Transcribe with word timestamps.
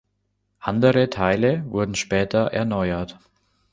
Andere 0.57 1.11
Teile 1.11 1.63
wurden 1.69 1.93
später 1.93 2.51
erneuert. 2.53 3.19